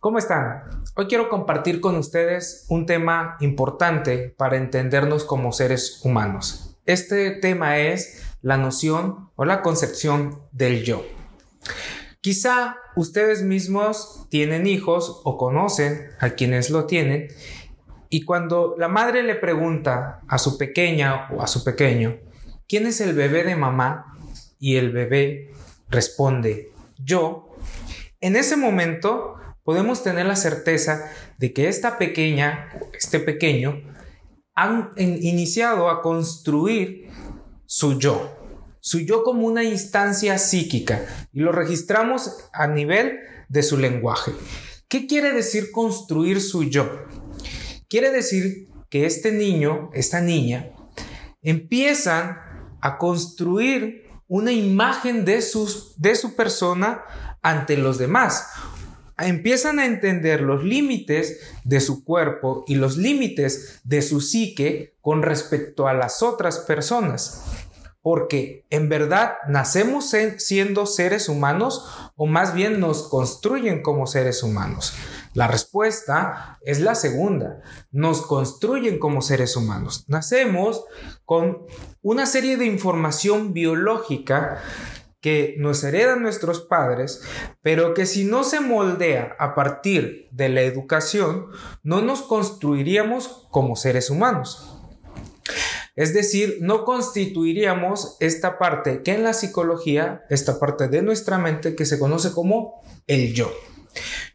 ¿Cómo 0.00 0.18
están? 0.18 0.62
Hoy 0.94 1.06
quiero 1.06 1.28
compartir 1.28 1.80
con 1.80 1.96
ustedes 1.96 2.66
un 2.68 2.86
tema 2.86 3.36
importante 3.40 4.32
para 4.36 4.56
entendernos 4.56 5.24
como 5.24 5.50
seres 5.50 6.00
humanos. 6.04 6.76
Este 6.86 7.32
tema 7.32 7.78
es 7.78 8.24
la 8.40 8.58
noción 8.58 9.30
o 9.34 9.44
la 9.44 9.60
concepción 9.60 10.40
del 10.52 10.84
yo. 10.84 11.04
Quizá 12.20 12.76
ustedes 12.94 13.42
mismos 13.42 14.24
tienen 14.28 14.68
hijos 14.68 15.20
o 15.24 15.36
conocen 15.36 16.10
a 16.20 16.30
quienes 16.30 16.70
lo 16.70 16.84
tienen 16.86 17.26
y 18.08 18.24
cuando 18.24 18.76
la 18.78 18.86
madre 18.86 19.24
le 19.24 19.34
pregunta 19.34 20.20
a 20.28 20.38
su 20.38 20.58
pequeña 20.58 21.26
o 21.32 21.42
a 21.42 21.48
su 21.48 21.64
pequeño, 21.64 22.18
¿quién 22.68 22.86
es 22.86 23.00
el 23.00 23.14
bebé 23.14 23.42
de 23.42 23.56
mamá? 23.56 24.16
Y 24.60 24.76
el 24.76 24.92
bebé 24.92 25.50
responde, 25.90 26.70
yo. 26.98 27.48
En 28.20 28.36
ese 28.36 28.56
momento 28.56 29.36
podemos 29.68 30.02
tener 30.02 30.24
la 30.24 30.34
certeza 30.34 31.12
de 31.36 31.52
que 31.52 31.68
esta 31.68 31.98
pequeña, 31.98 32.70
este 32.94 33.20
pequeño, 33.20 33.82
han 34.54 34.92
iniciado 34.96 35.90
a 35.90 36.00
construir 36.00 37.10
su 37.66 37.98
yo, 37.98 38.34
su 38.80 39.00
yo 39.00 39.22
como 39.24 39.46
una 39.46 39.64
instancia 39.64 40.38
psíquica 40.38 41.04
y 41.34 41.40
lo 41.40 41.52
registramos 41.52 42.48
a 42.54 42.66
nivel 42.66 43.18
de 43.50 43.62
su 43.62 43.76
lenguaje. 43.76 44.32
¿Qué 44.88 45.06
quiere 45.06 45.34
decir 45.34 45.70
construir 45.70 46.40
su 46.40 46.64
yo? 46.64 47.04
Quiere 47.90 48.10
decir 48.10 48.70
que 48.88 49.04
este 49.04 49.32
niño, 49.32 49.90
esta 49.92 50.22
niña, 50.22 50.70
empiezan 51.42 52.38
a 52.80 52.96
construir 52.96 54.04
una 54.28 54.50
imagen 54.50 55.26
de, 55.26 55.42
sus, 55.42 55.92
de 56.00 56.16
su 56.16 56.36
persona 56.36 57.04
ante 57.42 57.76
los 57.76 57.98
demás, 57.98 58.46
empiezan 59.26 59.78
a 59.78 59.86
entender 59.86 60.40
los 60.42 60.64
límites 60.64 61.40
de 61.64 61.80
su 61.80 62.04
cuerpo 62.04 62.64
y 62.66 62.76
los 62.76 62.96
límites 62.96 63.80
de 63.84 64.02
su 64.02 64.20
psique 64.20 64.94
con 65.00 65.22
respecto 65.22 65.88
a 65.88 65.94
las 65.94 66.22
otras 66.22 66.58
personas. 66.60 67.44
Porque 68.00 68.64
en 68.70 68.88
verdad 68.88 69.32
nacemos 69.48 70.14
siendo 70.38 70.86
seres 70.86 71.28
humanos 71.28 72.10
o 72.16 72.26
más 72.26 72.54
bien 72.54 72.80
nos 72.80 73.08
construyen 73.08 73.82
como 73.82 74.06
seres 74.06 74.42
humanos. 74.42 74.94
La 75.34 75.46
respuesta 75.46 76.58
es 76.62 76.80
la 76.80 76.94
segunda. 76.94 77.60
Nos 77.90 78.22
construyen 78.22 78.98
como 78.98 79.20
seres 79.20 79.56
humanos. 79.56 80.04
Nacemos 80.08 80.84
con 81.24 81.66
una 82.00 82.26
serie 82.26 82.56
de 82.56 82.66
información 82.66 83.52
biológica 83.52 84.62
que 85.20 85.56
nos 85.58 85.82
heredan 85.84 86.22
nuestros 86.22 86.60
padres, 86.60 87.22
pero 87.62 87.94
que 87.94 88.06
si 88.06 88.24
no 88.24 88.44
se 88.44 88.60
moldea 88.60 89.36
a 89.38 89.54
partir 89.54 90.28
de 90.30 90.48
la 90.48 90.62
educación, 90.62 91.46
no 91.82 92.02
nos 92.02 92.22
construiríamos 92.22 93.48
como 93.50 93.76
seres 93.76 94.10
humanos. 94.10 94.74
Es 95.96 96.14
decir, 96.14 96.58
no 96.60 96.84
constituiríamos 96.84 98.16
esta 98.20 98.56
parte 98.58 99.02
que 99.02 99.14
en 99.14 99.24
la 99.24 99.32
psicología, 99.32 100.22
esta 100.30 100.60
parte 100.60 100.86
de 100.86 101.02
nuestra 101.02 101.38
mente 101.38 101.74
que 101.74 101.86
se 101.86 101.98
conoce 101.98 102.30
como 102.32 102.82
el 103.08 103.34
yo. 103.34 103.50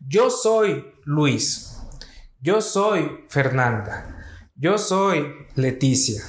Yo 0.05 0.29
soy 0.29 0.85
Luis. 1.05 1.77
Yo 2.41 2.59
soy 2.59 3.25
Fernanda. 3.29 4.25
Yo 4.55 4.77
soy 4.77 5.25
Leticia. 5.55 6.21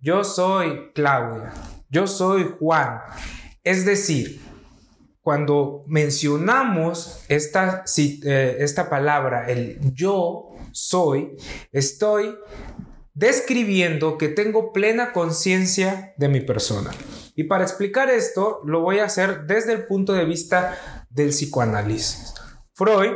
Yo 0.00 0.24
soy 0.24 0.92
Claudia. 0.94 1.52
Yo 1.90 2.06
soy 2.06 2.54
Juan. 2.58 3.00
Es 3.64 3.86
decir, 3.86 4.40
cuando 5.22 5.84
mencionamos 5.86 7.24
esta, 7.28 7.84
eh, 7.96 8.56
esta 8.60 8.90
palabra, 8.90 9.50
el 9.50 9.78
yo 9.94 10.50
soy, 10.70 11.36
estoy 11.72 12.36
describiendo 13.14 14.18
que 14.18 14.28
tengo 14.28 14.72
plena 14.72 15.12
conciencia 15.12 16.12
de 16.18 16.28
mi 16.28 16.42
persona. 16.42 16.90
Y 17.34 17.44
para 17.44 17.64
explicar 17.64 18.10
esto, 18.10 18.60
lo 18.66 18.80
voy 18.80 18.98
a 18.98 19.06
hacer 19.06 19.46
desde 19.46 19.72
el 19.72 19.86
punto 19.86 20.12
de 20.12 20.26
vista 20.26 20.78
del 21.08 21.30
psicoanálisis. 21.30 22.34
Freud, 22.74 23.12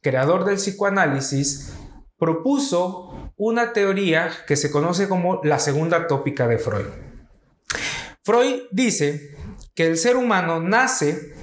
creador 0.00 0.44
del 0.44 0.56
psicoanálisis, 0.56 1.72
propuso 2.18 3.32
una 3.36 3.72
teoría 3.72 4.30
que 4.46 4.54
se 4.54 4.70
conoce 4.70 5.08
como 5.08 5.40
la 5.42 5.58
segunda 5.58 6.06
tópica 6.06 6.46
de 6.46 6.58
Freud. 6.58 6.86
Freud 8.22 8.62
dice 8.70 9.34
que 9.74 9.86
el 9.86 9.96
ser 9.96 10.16
humano 10.16 10.60
nace, 10.60 11.34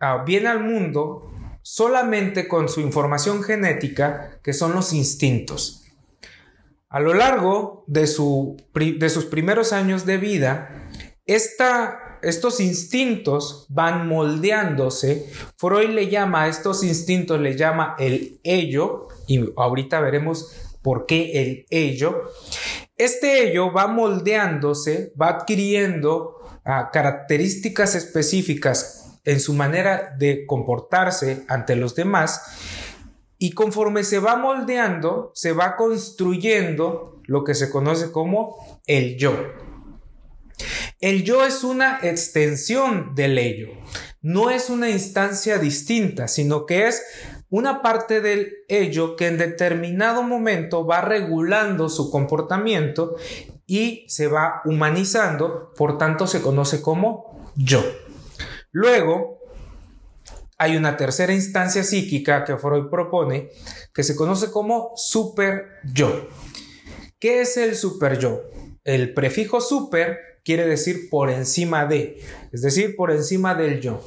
ah, 0.00 0.24
viene 0.26 0.48
al 0.48 0.60
mundo 0.60 1.30
solamente 1.62 2.48
con 2.48 2.68
su 2.68 2.80
información 2.80 3.42
genética, 3.42 4.40
que 4.42 4.52
son 4.52 4.72
los 4.72 4.92
instintos. 4.92 5.84
A 6.88 6.98
lo 7.00 7.14
largo 7.14 7.84
de, 7.86 8.00
de 8.98 9.10
sus 9.10 9.26
primeros 9.26 9.72
años 9.72 10.06
de 10.06 10.18
vida, 10.18 10.88
estos 11.24 12.60
instintos 12.60 13.66
van 13.68 14.08
moldeándose. 14.08 15.30
Freud 15.56 15.90
le 15.90 16.08
llama 16.08 16.42
a 16.42 16.48
estos 16.48 16.82
instintos, 16.82 17.40
le 17.40 17.56
llama 17.56 17.94
el 17.98 18.40
ello, 18.42 19.06
y 19.28 19.52
ahorita 19.56 20.00
veremos 20.00 20.50
por 20.82 21.06
qué 21.06 21.40
el 21.40 21.66
ello. 21.70 22.22
Este 22.96 23.48
ello 23.48 23.72
va 23.72 23.86
moldeándose, 23.86 25.12
va 25.20 25.28
adquiriendo 25.28 26.39
características 26.64 27.94
específicas 27.94 29.18
en 29.24 29.40
su 29.40 29.54
manera 29.54 30.14
de 30.18 30.46
comportarse 30.46 31.44
ante 31.48 31.76
los 31.76 31.94
demás 31.94 32.42
y 33.38 33.52
conforme 33.52 34.04
se 34.04 34.18
va 34.18 34.36
moldeando, 34.36 35.32
se 35.34 35.52
va 35.52 35.76
construyendo 35.76 37.20
lo 37.24 37.42
que 37.42 37.54
se 37.54 37.70
conoce 37.70 38.12
como 38.12 38.82
el 38.86 39.16
yo. 39.16 39.34
El 41.00 41.24
yo 41.24 41.46
es 41.46 41.64
una 41.64 42.00
extensión 42.02 43.14
del 43.14 43.38
ello, 43.38 43.68
no 44.20 44.50
es 44.50 44.68
una 44.68 44.90
instancia 44.90 45.56
distinta, 45.56 46.28
sino 46.28 46.66
que 46.66 46.86
es 46.86 47.02
una 47.48 47.80
parte 47.80 48.20
del 48.20 48.52
ello 48.68 49.16
que 49.16 49.26
en 49.26 49.38
determinado 49.38 50.22
momento 50.22 50.86
va 50.86 51.00
regulando 51.00 51.88
su 51.88 52.10
comportamiento 52.10 53.16
y 53.70 54.04
se 54.08 54.26
va 54.26 54.62
humanizando, 54.64 55.72
por 55.76 55.96
tanto 55.96 56.26
se 56.26 56.42
conoce 56.42 56.82
como 56.82 57.52
yo. 57.54 57.80
Luego, 58.72 59.38
hay 60.58 60.76
una 60.76 60.96
tercera 60.96 61.32
instancia 61.32 61.84
psíquica 61.84 62.44
que 62.44 62.56
Freud 62.56 62.90
propone 62.90 63.50
que 63.94 64.02
se 64.02 64.16
conoce 64.16 64.50
como 64.50 64.90
super 64.96 65.66
yo. 65.84 66.28
¿Qué 67.20 67.42
es 67.42 67.56
el 67.56 67.76
super 67.76 68.18
yo? 68.18 68.42
El 68.82 69.14
prefijo 69.14 69.60
super 69.60 70.18
quiere 70.44 70.66
decir 70.66 71.08
por 71.08 71.30
encima 71.30 71.86
de, 71.86 72.20
es 72.50 72.62
decir, 72.62 72.96
por 72.96 73.12
encima 73.12 73.54
del 73.54 73.80
yo. 73.80 74.04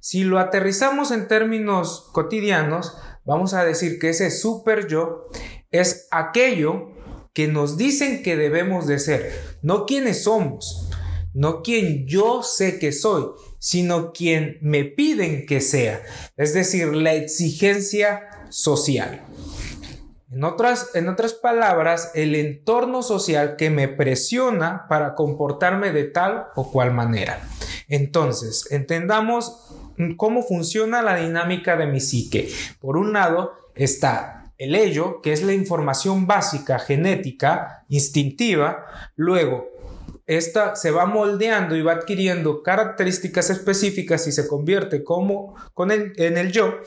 Si 0.00 0.24
lo 0.24 0.40
aterrizamos 0.40 1.12
en 1.12 1.28
términos 1.28 2.10
cotidianos, 2.12 2.98
vamos 3.24 3.54
a 3.54 3.64
decir 3.64 4.00
que 4.00 4.08
ese 4.08 4.32
super 4.32 4.88
yo 4.88 5.28
es 5.70 6.08
aquello 6.10 6.95
que 7.36 7.48
nos 7.48 7.76
dicen 7.76 8.22
que 8.22 8.34
debemos 8.34 8.86
de 8.86 8.98
ser, 8.98 9.30
no 9.60 9.84
quienes 9.84 10.24
somos, 10.24 10.88
no 11.34 11.60
quien 11.62 12.06
yo 12.06 12.42
sé 12.42 12.78
que 12.78 12.92
soy, 12.92 13.26
sino 13.58 14.14
quien 14.14 14.56
me 14.62 14.84
piden 14.84 15.44
que 15.44 15.60
sea, 15.60 16.02
es 16.38 16.54
decir, 16.54 16.94
la 16.94 17.12
exigencia 17.12 18.22
social. 18.48 19.22
En 20.30 20.44
otras, 20.44 20.92
en 20.94 21.10
otras 21.10 21.34
palabras, 21.34 22.10
el 22.14 22.34
entorno 22.34 23.02
social 23.02 23.56
que 23.56 23.68
me 23.68 23.86
presiona 23.86 24.86
para 24.88 25.14
comportarme 25.14 25.92
de 25.92 26.04
tal 26.04 26.46
o 26.56 26.72
cual 26.72 26.94
manera. 26.94 27.46
Entonces, 27.86 28.66
entendamos 28.70 29.74
cómo 30.16 30.42
funciona 30.42 31.02
la 31.02 31.16
dinámica 31.16 31.76
de 31.76 31.86
mi 31.86 32.00
psique. 32.00 32.50
Por 32.80 32.96
un 32.96 33.12
lado 33.12 33.52
está 33.74 34.35
el 34.58 34.74
ello, 34.74 35.20
que 35.22 35.32
es 35.32 35.42
la 35.42 35.52
información 35.52 36.26
básica, 36.26 36.78
genética, 36.78 37.84
instintiva, 37.88 38.86
luego 39.16 39.76
esta 40.26 40.74
se 40.74 40.90
va 40.90 41.06
moldeando 41.06 41.76
y 41.76 41.82
va 41.82 41.92
adquiriendo 41.92 42.62
características 42.62 43.50
específicas 43.50 44.26
y 44.26 44.32
se 44.32 44.48
convierte 44.48 45.04
como 45.04 45.54
con 45.72 45.92
el, 45.92 46.12
en 46.16 46.36
el 46.36 46.50
yo. 46.50 46.80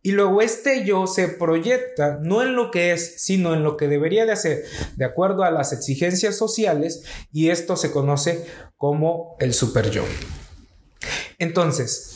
Y 0.00 0.12
luego 0.12 0.42
este 0.42 0.84
yo 0.84 1.06
se 1.06 1.28
proyecta 1.28 2.18
no 2.22 2.42
en 2.42 2.54
lo 2.54 2.70
que 2.70 2.92
es, 2.92 3.22
sino 3.22 3.54
en 3.54 3.64
lo 3.64 3.76
que 3.76 3.88
debería 3.88 4.26
de 4.26 4.32
hacer, 4.32 4.64
de 4.96 5.04
acuerdo 5.04 5.44
a 5.44 5.50
las 5.50 5.72
exigencias 5.72 6.36
sociales, 6.36 7.04
y 7.32 7.48
esto 7.48 7.74
se 7.76 7.90
conoce 7.90 8.44
como 8.76 9.34
el 9.40 9.54
super 9.54 9.90
yo. 9.90 10.04
Entonces, 11.38 12.13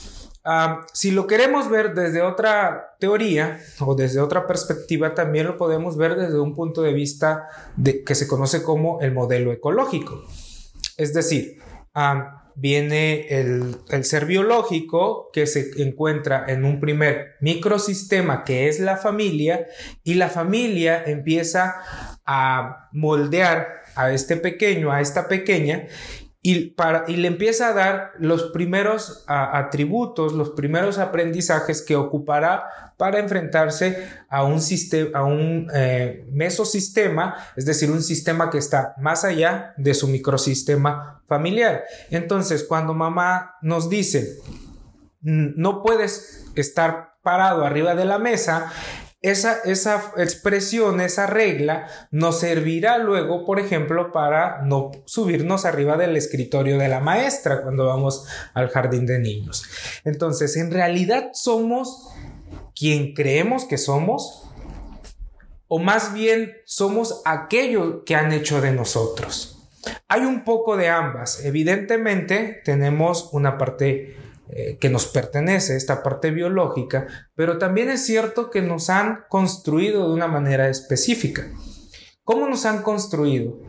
si 0.92 1.10
lo 1.10 1.26
queremos 1.26 1.68
ver 1.68 1.94
desde 1.94 2.22
otra 2.22 2.96
teoría 2.98 3.60
o 3.80 3.94
desde 3.94 4.20
otra 4.20 4.46
perspectiva, 4.46 5.14
también 5.14 5.46
lo 5.46 5.56
podemos 5.56 5.96
ver 5.96 6.16
desde 6.16 6.40
un 6.40 6.54
punto 6.54 6.82
de 6.82 6.92
vista 6.92 7.48
de, 7.76 8.02
que 8.02 8.14
se 8.14 8.26
conoce 8.26 8.62
como 8.62 9.00
el 9.00 9.12
modelo 9.12 9.52
ecológico. 9.52 10.24
Es 10.96 11.12
decir, 11.12 11.58
viene 12.54 13.26
el, 13.28 13.76
el, 13.90 14.04
ser 14.04 14.26
biológico 14.26 15.30
que 15.32 15.46
se 15.46 15.70
encuentra 15.82 16.44
en 16.48 16.64
un 16.64 16.80
primer 16.80 17.36
microsistema 17.40 18.42
que 18.44 18.68
es 18.68 18.80
la 18.80 18.96
familia 18.96 19.66
y 20.02 20.14
la 20.14 20.28
familia 20.28 21.02
empieza 21.04 21.76
a 22.24 22.88
moldear 22.92 23.82
a 23.94 24.12
este 24.12 24.36
pequeño, 24.36 24.90
a 24.90 25.00
esta 25.00 25.28
pequeña 25.28 25.86
y, 26.48 27.16
le 27.16 27.28
empieza 27.28 27.68
a 27.68 27.72
dar 27.74 28.12
los 28.18 28.44
primeros 28.44 29.24
atributos, 29.26 30.32
los 30.32 30.50
primeros 30.50 30.96
aprendizajes 30.96 31.82
que 31.82 31.94
ocupará 31.94 32.92
para 32.96 33.18
enfrentarse 33.18 34.08
a 34.30 34.44
un, 34.44 34.62
sistema, 34.62 35.18
a 35.18 35.24
un 35.24 35.68
eh, 35.74 36.26
mesosistema, 36.32 37.36
es 37.54 37.66
decir, 37.66 37.90
un 37.90 38.02
sistema 38.02 38.48
que 38.48 38.56
está 38.56 38.94
más 38.98 39.24
allá 39.24 39.74
de 39.76 39.92
su 39.92 40.08
microsistema 40.08 41.22
familiar. 41.28 41.84
Entonces, 42.10 42.64
cuando 42.64 42.94
mamá 42.94 43.56
nos 43.60 43.90
dice, 43.90 44.38
no 45.20 45.82
puedes 45.82 46.46
estar 46.54 47.16
parado 47.22 47.66
arriba 47.66 47.94
de 47.94 48.06
la 48.06 48.18
mesa, 48.18 48.72
esa, 49.20 49.58
esa 49.64 50.12
expresión, 50.16 51.00
esa 51.00 51.26
regla 51.26 51.88
nos 52.10 52.40
servirá 52.40 52.98
luego, 52.98 53.44
por 53.44 53.58
ejemplo, 53.58 54.12
para 54.12 54.62
no 54.62 54.92
subirnos 55.06 55.64
arriba 55.64 55.96
del 55.96 56.16
escritorio 56.16 56.78
de 56.78 56.88
la 56.88 57.00
maestra 57.00 57.62
cuando 57.62 57.86
vamos 57.86 58.26
al 58.54 58.68
jardín 58.68 59.06
de 59.06 59.18
niños. 59.18 59.64
Entonces, 60.04 60.56
en 60.56 60.70
realidad 60.70 61.30
somos 61.32 62.08
quien 62.76 63.12
creemos 63.12 63.64
que 63.64 63.76
somos, 63.76 64.44
o 65.66 65.78
más 65.78 66.14
bien 66.14 66.52
somos 66.64 67.20
aquello 67.24 68.04
que 68.04 68.14
han 68.14 68.32
hecho 68.32 68.60
de 68.60 68.72
nosotros. 68.72 69.58
Hay 70.06 70.22
un 70.22 70.44
poco 70.44 70.76
de 70.76 70.88
ambas. 70.88 71.44
Evidentemente 71.44 72.60
tenemos 72.64 73.30
una 73.32 73.58
parte 73.58 74.16
eh, 74.50 74.78
que 74.78 74.88
nos 74.88 75.06
pertenece, 75.06 75.76
esta 75.76 76.02
parte 76.02 76.30
biológica, 76.30 77.06
pero 77.34 77.58
también 77.58 77.90
es 77.90 78.04
cierto 78.06 78.50
que 78.50 78.62
nos 78.62 78.88
han 78.88 79.24
construido 79.28 80.08
de 80.08 80.14
una 80.14 80.26
manera 80.26 80.68
específica. 80.68 81.50
¿Cómo 82.24 82.48
nos 82.48 82.64
han 82.66 82.82
construido? 82.82 83.60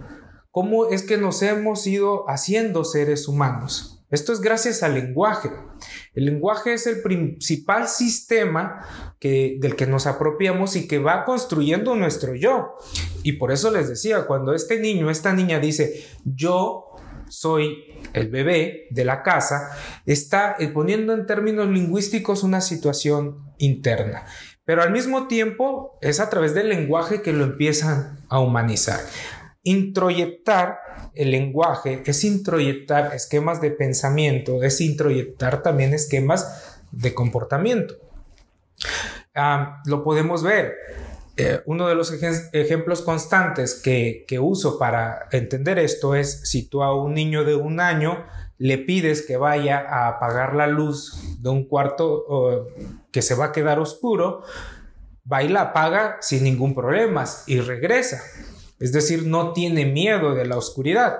¿Cómo 0.52 0.88
es 0.88 1.04
que 1.04 1.18
nos 1.18 1.42
hemos 1.42 1.86
ido 1.86 2.30
haciendo 2.30 2.84
seres 2.84 3.28
humanos? 3.28 4.00
Esto 4.10 4.34
es 4.34 4.42
gracias 4.42 4.81
al 4.81 4.96
lenguaje. 4.96 5.52
El 6.16 6.26
lenguaje 6.26 6.74
es 6.74 6.88
el 6.88 7.02
principal 7.02 7.88
sistema 7.88 9.16
del 9.22 9.75
que 9.75 9.86
nos 9.86 10.08
apropiamos 10.08 10.75
y 10.75 10.88
que 10.88 10.98
va 10.98 11.25
construyendo 11.25 11.96
nuestro 11.96 12.34
yo. 12.34 12.75
Y 13.22 13.34
por 13.34 13.52
eso 13.52 13.70
les 13.70 13.88
decía, 13.88 14.25
cuando 14.25 14.54
este 14.54 14.80
niño, 14.80 15.12
esta 15.12 15.34
niña 15.34 15.60
dice, 15.60 16.06
yo 16.25 16.88
soy 17.30 17.86
el 18.14 18.30
bebé 18.30 18.88
de 18.92 19.06
la 19.06 19.24
casa, 19.24 19.72
está 20.06 20.56
eh, 20.60 20.68
poniendo 20.68 21.14
en 21.14 21.26
términos 21.26 21.68
lingüísticos 21.68 22.44
una 22.44 22.62
situación 22.62 23.54
interna. 23.58 24.26
Pero 24.66 24.84
al 24.84 24.92
mismo 24.92 25.28
tiempo 25.28 25.98
es 26.02 26.20
a 26.20 26.30
través 26.30 26.54
del 26.54 26.70
lenguaje 26.70 27.22
que 27.22 27.34
lo 27.34 27.44
empiezan 27.44 28.20
a 28.30 28.40
humanizar. 28.40 29.00
Introyectar 29.64 30.80
el 31.16 31.31
lenguaje 31.31 32.04
es 32.06 32.24
introyectar 32.24 33.14
esquemas 33.16 33.62
de 33.62 33.72
pensamiento, 33.72 34.64
es 34.64 34.80
introyectar 34.82 35.64
también 35.64 35.94
esquemas 35.94 36.80
de 36.92 37.14
comportamiento. 37.14 37.96
Ah, 39.34 39.82
lo 39.86 40.04
podemos 40.04 40.44
ver 40.44 40.75
eh, 41.39 41.62
uno 41.65 41.88
de 41.88 41.95
los 41.95 42.12
ejemplos 42.12 43.01
constantes 43.01 43.75
que, 43.75 44.25
uso 44.39 44.77
para 44.77 45.27
entender 45.31 45.80
esto 45.80 46.13
es 46.13 46.41
si 46.50 46.68
tú 46.68 46.83
a 46.83 46.94
un 46.94 47.13
niño 47.13 47.45
de 47.45 47.56
un 47.56 47.80
año 47.80 48.25
le 48.57 48.77
pides 48.77 49.21
que 49.21 49.38
vaya 49.38 49.80
a 49.80 50.09
apagar 50.09 50.53
la 50.53 50.68
luz 50.68 51.39
de 51.39 51.50
un 51.50 51.65
cuarto 51.65 52.68
que 53.12 53.21
se 53.21 53.36
va 53.36 53.45
a 53.45 53.51
quedar 53.53 53.80
oscuro, 53.80 54.44
va 55.31 55.44
y 55.44 55.47
la 55.47 55.62
apaga 55.62 56.18
sin 56.19 56.44
ningún 56.44 56.75
problema 56.75 57.24
y 57.47 57.62
regresa. 57.62 58.21
Es 58.80 58.91
decir, 58.91 59.25
no 59.25 59.53
tiene 59.53 59.86
miedo 59.86 60.36
de 60.36 60.45
la 60.45 60.57
oscuridad. 60.57 61.19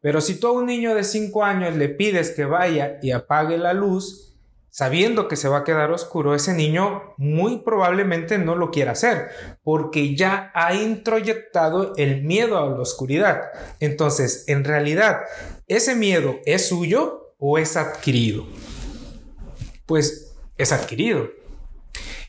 Pero 0.00 0.20
si 0.20 0.38
tú 0.38 0.48
a 0.48 0.52
un 0.52 0.66
niño 0.66 0.94
de 0.94 1.04
5 1.04 1.44
años 1.44 1.76
le 1.76 1.88
pides 1.88 2.30
que 2.30 2.44
vaya 2.44 2.98
y 3.02 3.12
apague 3.12 3.56
la 3.56 3.72
luz, 3.72 4.33
sabiendo 4.74 5.28
que 5.28 5.36
se 5.36 5.46
va 5.46 5.58
a 5.58 5.64
quedar 5.64 5.92
oscuro, 5.92 6.34
ese 6.34 6.52
niño 6.52 7.14
muy 7.16 7.58
probablemente 7.58 8.38
no 8.38 8.56
lo 8.56 8.72
quiera 8.72 8.90
hacer, 8.90 9.28
porque 9.62 10.16
ya 10.16 10.50
ha 10.52 10.74
introyectado 10.74 11.92
el 11.96 12.24
miedo 12.24 12.58
a 12.58 12.68
la 12.68 12.80
oscuridad. 12.80 13.42
Entonces, 13.78 14.42
en 14.48 14.64
realidad, 14.64 15.20
¿ese 15.68 15.94
miedo 15.94 16.40
es 16.44 16.66
suyo 16.66 17.36
o 17.38 17.58
es 17.58 17.76
adquirido? 17.76 18.48
Pues 19.86 20.34
es 20.58 20.72
adquirido. 20.72 21.28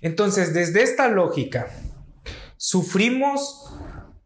Entonces, 0.01 0.53
desde 0.53 0.83
esta 0.83 1.07
lógica, 1.07 1.71
¿sufrimos 2.57 3.73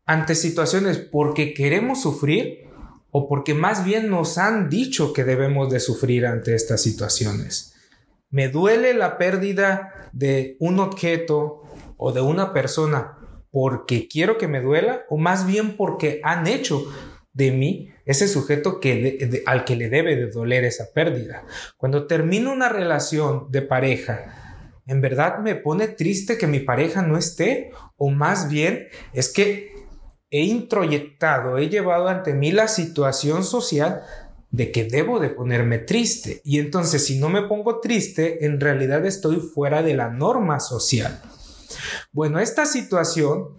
ante 0.06 0.36
situaciones 0.36 0.98
porque 0.98 1.54
queremos 1.54 2.02
sufrir 2.02 2.68
o 3.12 3.30
porque 3.30 3.54
más 3.54 3.86
bien 3.86 4.10
nos 4.10 4.38
han 4.38 4.70
dicho 4.70 5.14
que 5.14 5.24
debemos 5.24 5.70
de 5.70 5.80
sufrir 5.80 6.26
ante 6.26 6.54
estas 6.54 6.82
situaciones? 6.82 7.76
Me 8.30 8.50
duele 8.50 8.94
la 8.94 9.18
pérdida 9.18 10.10
de 10.14 10.56
un 10.60 10.80
objeto 10.80 11.64
o 11.98 12.12
de 12.12 12.22
una 12.22 12.54
persona 12.54 13.18
porque 13.52 14.08
quiero 14.08 14.38
que 14.38 14.48
me 14.48 14.62
duela 14.62 15.06
o 15.10 15.18
más 15.18 15.48
bien 15.48 15.76
porque 15.76 16.22
han 16.24 16.48
hecho 16.48 16.86
de 17.34 17.52
mí 17.52 17.90
ese 18.06 18.28
sujeto 18.28 18.80
que 18.80 19.42
al 19.46 19.66
que 19.66 19.76
le 19.76 19.90
debe 19.90 20.16
de 20.16 20.30
doler 20.30 20.66
esa 20.66 20.92
pérdida. 20.94 21.46
Cuando 21.78 22.08
termino 22.08 22.52
una 22.52 22.70
relación 22.70 23.52
de 23.52 23.62
pareja, 23.62 24.74
¿en 24.88 25.02
verdad 25.02 25.40
me 25.40 25.56
pone 25.56 25.88
triste 25.88 26.38
que 26.38 26.48
mi 26.48 26.60
pareja 26.60 27.02
no 27.02 27.18
esté? 27.18 27.72
O 27.98 28.10
más 28.10 28.50
bien 28.50 28.88
es 29.14 29.32
que 29.32 29.74
he 30.32 30.42
introyectado, 30.42 31.58
he 31.58 31.70
llevado 31.70 32.08
ante 32.08 32.34
mí 32.34 32.52
la 32.52 32.68
situación 32.68 33.44
social 33.44 34.04
de 34.52 34.72
que 34.72 34.86
debo 34.86 35.20
de 35.20 35.30
ponerme 35.30 35.80
triste. 35.80 36.42
Y 36.44 36.60
entonces 36.60 37.06
si 37.06 37.20
no 37.20 37.30
me 37.30 37.44
pongo 37.44 37.80
triste, 37.80 38.46
en 38.46 38.60
realidad 38.60 39.06
estoy 39.06 39.38
fuera 39.38 39.84
de 39.84 39.94
la 39.94 40.10
norma 40.10 40.60
social. 40.60 41.22
Bueno, 42.12 42.40
esta 42.40 42.66
situación 42.66 43.50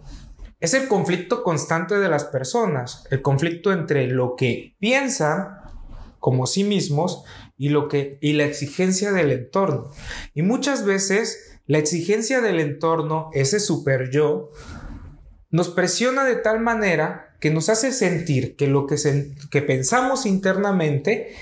es 0.59 0.73
el 0.73 0.87
conflicto 0.87 1.43
constante 1.43 1.97
de 1.97 2.09
las 2.09 2.25
personas, 2.25 3.05
el 3.09 3.21
conflicto 3.21 3.71
entre 3.71 4.07
lo 4.07 4.35
que 4.35 4.75
piensan 4.79 5.57
como 6.19 6.45
sí 6.45 6.63
mismos 6.63 7.23
y 7.57 7.69
lo 7.69 7.87
que 7.87 8.19
y 8.21 8.33
la 8.33 8.45
exigencia 8.45 9.11
del 9.11 9.31
entorno. 9.31 9.91
Y 10.33 10.43
muchas 10.43 10.85
veces 10.85 11.59
la 11.65 11.79
exigencia 11.79 12.41
del 12.41 12.59
entorno, 12.59 13.29
ese 13.33 13.59
super 13.59 14.11
yo, 14.11 14.49
nos 15.49 15.69
presiona 15.69 16.23
de 16.25 16.35
tal 16.35 16.59
manera 16.59 17.30
que 17.41 17.49
nos 17.49 17.67
hace 17.69 17.91
sentir 17.91 18.55
que 18.55 18.67
lo 18.67 18.85
que, 18.85 18.95
que 19.49 19.61
pensamos 19.63 20.25
internamente 20.25 21.35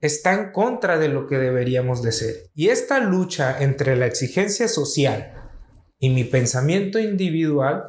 está 0.00 0.34
en 0.34 0.50
contra 0.50 0.98
de 0.98 1.08
lo 1.08 1.26
que 1.26 1.38
deberíamos 1.38 2.02
de 2.02 2.12
ser. 2.12 2.50
Y 2.54 2.68
esta 2.68 2.98
lucha 3.00 3.56
entre 3.62 3.96
la 3.96 4.06
exigencia 4.06 4.66
social 4.68 5.32
y 6.00 6.10
mi 6.10 6.24
pensamiento 6.24 6.98
individual, 6.98 7.84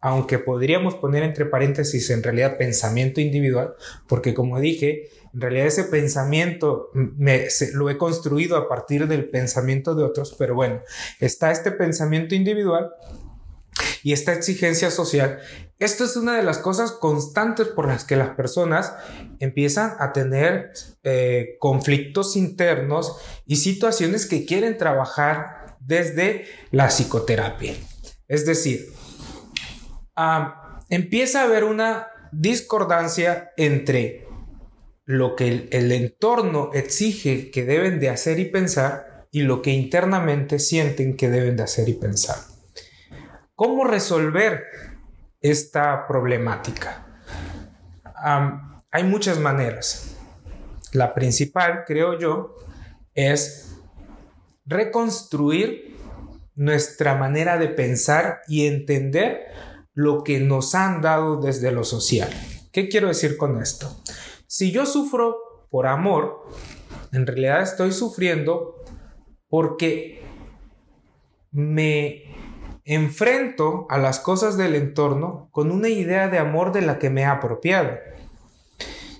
aunque 0.00 0.38
podríamos 0.38 0.94
poner 0.94 1.22
entre 1.22 1.44
paréntesis 1.44 2.08
en 2.08 2.22
realidad 2.22 2.56
pensamiento 2.56 3.20
individual, 3.20 3.74
porque 4.08 4.32
como 4.32 4.58
dije, 4.58 5.10
en 5.34 5.40
realidad 5.42 5.66
ese 5.66 5.84
pensamiento 5.84 6.88
me, 6.94 7.48
lo 7.74 7.90
he 7.90 7.98
construido 7.98 8.56
a 8.56 8.66
partir 8.66 9.06
del 9.08 9.28
pensamiento 9.28 9.94
de 9.94 10.04
otros, 10.04 10.34
pero 10.38 10.54
bueno, 10.54 10.80
está 11.20 11.50
este 11.50 11.70
pensamiento 11.70 12.34
individual 12.34 12.90
y 14.04 14.12
esta 14.12 14.32
exigencia 14.32 14.92
social 14.92 15.40
esto 15.80 16.04
es 16.04 16.16
una 16.16 16.36
de 16.36 16.44
las 16.44 16.58
cosas 16.58 16.92
constantes 16.92 17.66
por 17.68 17.88
las 17.88 18.04
que 18.04 18.16
las 18.16 18.30
personas 18.30 18.94
empiezan 19.40 19.94
a 19.98 20.12
tener 20.12 20.72
eh, 21.02 21.56
conflictos 21.58 22.36
internos 22.36 23.16
y 23.44 23.56
situaciones 23.56 24.26
que 24.26 24.46
quieren 24.46 24.78
trabajar 24.78 25.76
desde 25.80 26.46
la 26.70 26.88
psicoterapia. 26.88 27.74
Es 28.28 28.46
decir, 28.46 28.92
empieza 30.88 31.40
a 31.40 31.44
haber 31.44 31.64
una 31.64 32.06
discordancia 32.30 33.52
entre 33.56 34.26
lo 35.04 35.34
que 35.34 35.68
el 35.70 35.92
entorno 35.92 36.70
exige 36.72 37.50
que 37.50 37.64
deben 37.64 37.98
de 37.98 38.10
hacer 38.10 38.38
y 38.38 38.46
pensar 38.46 39.26
y 39.32 39.42
lo 39.42 39.60
que 39.60 39.72
internamente 39.72 40.60
sienten 40.60 41.16
que 41.16 41.28
deben 41.28 41.56
de 41.56 41.64
hacer 41.64 41.88
y 41.88 41.94
pensar. 41.94 42.53
¿Cómo 43.54 43.84
resolver 43.84 44.64
esta 45.40 46.06
problemática? 46.08 47.00
hay 48.90 49.04
muchas 49.04 49.38
maneras. 49.38 50.16
La 50.92 51.12
principal, 51.14 51.84
creo 51.86 52.18
yo, 52.18 52.54
es 53.14 53.76
reconstruir 54.64 55.94
nuestra 56.54 57.14
manera 57.16 57.58
de 57.58 57.68
pensar 57.68 58.40
y 58.48 58.66
entender 58.66 59.42
lo 59.92 60.24
que 60.24 60.40
nos 60.40 60.74
han 60.74 61.02
dado 61.02 61.36
desde 61.36 61.70
lo 61.70 61.84
social. 61.84 62.30
¿Qué 62.72 62.88
quiero 62.88 63.08
decir 63.08 63.36
con 63.36 63.60
esto? 63.60 63.94
Si 64.46 64.72
yo 64.72 64.86
sufro 64.86 65.66
por 65.70 65.86
amor, 65.86 66.46
en 67.12 67.26
realidad 67.26 67.62
estoy 67.62 67.92
sufriendo 67.92 68.82
porque 69.48 70.22
me 71.52 72.34
enfrento 72.84 73.86
a 73.88 73.98
las 73.98 74.20
cosas 74.20 74.56
del 74.56 74.74
entorno 74.74 75.48
con 75.50 75.70
una 75.70 75.88
idea 75.88 76.28
de 76.28 76.38
amor 76.38 76.72
de 76.72 76.82
la 76.82 76.98
que 76.98 77.10
me 77.10 77.22
he 77.22 77.26
apropiado. 77.26 77.92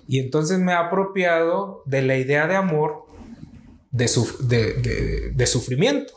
Y 0.07 0.21
entonces 0.21 0.59
me 0.59 0.73
he 0.73 0.77
apropiado 0.77 1.83
de 1.87 2.03
la 2.03 2.17
idea 2.17 2.47
de 2.47 2.57
amor 2.57 3.07
de, 3.91 5.33
de, 5.35 5.47
sufrimiento. 5.47 6.13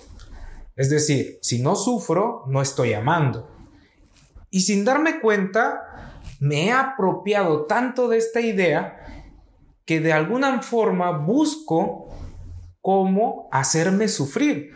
Es 0.75 0.89
decir, 0.89 1.39
si 1.42 1.62
no 1.62 1.75
sufro, 1.75 2.44
no 2.48 2.62
estoy 2.62 2.94
amando. 2.94 3.50
Y 4.50 4.62
sin 4.62 4.84
darme 4.84 5.22
cuenta, 5.22 6.22
me 6.39 6.66
he 6.66 6.72
apropiado 6.72 7.66
tanto 7.66 8.10
de 8.10 8.18
esta 8.18 8.42
idea 8.42 8.98
que 9.86 10.01
de 10.01 10.12
alguna 10.12 10.62
forma 10.62 11.12
busco 11.12 12.10
cómo 12.82 13.48
hacerme 13.51 14.08
sufrir 14.08 14.72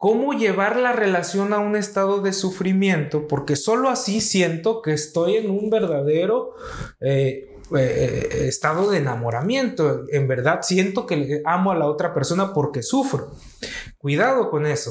cómo 0.00 0.32
llevar 0.32 0.76
la 0.76 0.92
relación 0.92 1.52
a 1.52 1.58
un 1.58 1.76
estado 1.76 2.22
de 2.22 2.32
sufrimiento, 2.32 3.28
porque 3.28 3.54
solo 3.54 3.90
así 3.90 4.22
siento 4.22 4.80
que 4.80 4.94
estoy 4.94 5.36
en 5.36 5.50
un 5.50 5.68
verdadero 5.68 6.54
eh, 7.00 7.54
eh, 7.76 8.28
estado 8.48 8.90
de 8.90 8.96
enamoramiento. 8.96 10.06
En 10.10 10.26
verdad 10.26 10.60
siento 10.62 11.06
que 11.06 11.42
amo 11.44 11.70
a 11.70 11.76
la 11.76 11.84
otra 11.84 12.14
persona 12.14 12.54
porque 12.54 12.82
sufro. 12.82 13.30
Cuidado 13.98 14.48
con 14.48 14.64
eso. 14.64 14.90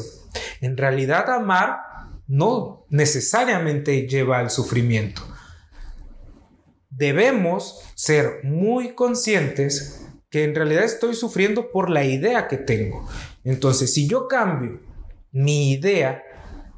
En 0.61 0.77
realidad 0.77 1.27
amar 1.31 1.79
no 2.27 2.85
necesariamente 2.89 4.07
lleva 4.07 4.37
al 4.37 4.51
sufrimiento. 4.51 5.23
Debemos 6.91 7.81
ser 7.95 8.41
muy 8.43 8.93
conscientes 8.93 10.05
que 10.29 10.43
en 10.43 10.53
realidad 10.53 10.83
estoy 10.83 11.15
sufriendo 11.15 11.71
por 11.71 11.89
la 11.89 12.03
idea 12.03 12.47
que 12.47 12.57
tengo. 12.57 13.09
Entonces, 13.43 13.91
si 13.91 14.07
yo 14.07 14.27
cambio 14.27 14.87
mi 15.31 15.71
idea 15.71 16.23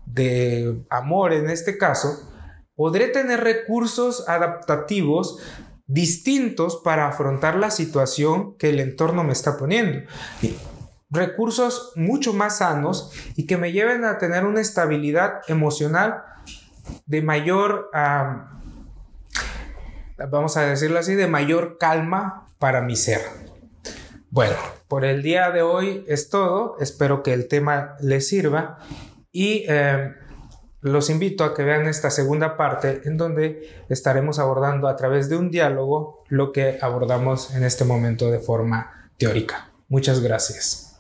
de 0.06 0.84
amor 0.90 1.34
en 1.34 1.50
este 1.50 1.78
caso, 1.78 2.30
podré 2.76 3.08
tener 3.08 3.42
recursos 3.42 4.28
adaptativos 4.28 5.40
distintos 5.88 6.82
para 6.84 7.08
afrontar 7.08 7.56
la 7.56 7.70
situación 7.70 8.56
que 8.58 8.70
el 8.70 8.80
entorno 8.80 9.24
me 9.24 9.34
está 9.34 9.58
poniendo. 9.58 10.00
recursos 11.10 11.92
mucho 11.98 12.32
más 12.32 12.60
sanos 12.60 13.12
y 13.36 13.46
que 13.46 13.58
me 13.58 13.74
lleven 13.74 14.06
a 14.06 14.18
tener 14.18 14.46
una 14.46 14.62
estabilidad 14.62 15.42
emocional 15.50 16.24
de 17.06 17.22
mayor, 17.22 17.90
vamos 20.32 20.56
a 20.56 20.62
decirlo 20.62 21.00
así, 21.00 21.16
de 21.16 21.28
mayor 21.28 21.78
calma 21.78 22.48
para 22.60 22.82
mi 22.82 22.96
ser. 22.96 23.22
Bueno, 24.32 24.56
por 24.88 25.04
el 25.04 25.24
día 25.24 25.52
de 25.52 25.62
hoy 25.62 26.06
es 26.08 26.30
todo. 26.30 26.78
Espero 26.80 27.22
que 27.22 27.34
el 27.34 27.50
tema 27.50 27.98
les 28.00 28.30
sirva 28.30 28.80
y 29.34 29.66
eh, 29.68 30.14
los 30.80 31.10
invito 31.10 31.44
a 31.44 31.54
que 31.54 31.64
vean 31.64 31.86
esta 31.86 32.10
segunda 32.10 32.56
parte 32.56 33.02
en 33.04 33.18
donde 33.18 33.84
estaremos 33.90 34.40
abordando 34.40 34.88
a 34.88 34.96
través 34.96 35.28
de 35.28 35.36
un 35.36 35.52
diálogo 35.52 36.24
lo 36.30 36.54
que 36.54 36.80
abordamos 36.82 37.54
en 37.54 37.66
este 37.66 37.84
momento 37.84 38.32
de 38.32 38.40
forma 38.40 39.12
teórica. 39.18 39.70
Muchas 39.90 40.22
gracias. 40.22 40.91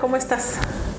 ¿Cómo 0.00 0.16
estás? 0.16 0.58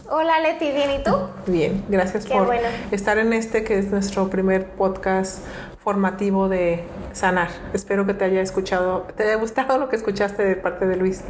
Hola 0.09 0.39
Leti, 0.39 0.71
¿bien 0.71 0.91
y 0.91 1.03
tú? 1.03 1.11
Bien, 1.45 1.83
gracias 1.89 2.25
por 2.25 2.47
estar 2.91 3.17
en 3.17 3.33
este 3.33 3.65
que 3.65 3.77
es 3.77 3.91
nuestro 3.91 4.29
primer 4.29 4.65
podcast 4.65 5.39
formativo 5.83 6.47
de 6.47 6.85
sanar. 7.11 7.49
Espero 7.73 8.05
que 8.05 8.13
te 8.13 8.23
haya 8.23 8.39
escuchado, 8.39 9.07
te 9.17 9.23
haya 9.23 9.35
gustado 9.35 9.77
lo 9.77 9.89
que 9.89 9.97
escuchaste 9.97 10.45
de 10.45 10.55
parte 10.55 10.87
de 10.87 10.95
Luis. 10.95 11.21